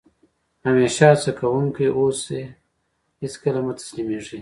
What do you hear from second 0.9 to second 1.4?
هڅه